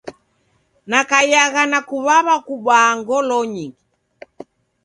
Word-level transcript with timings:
Nakaiagha 0.89 1.63
na 1.71 1.79
kuw'aw'a 1.87 2.35
kubaa 2.47 2.89
ngolonyi. 2.99 3.67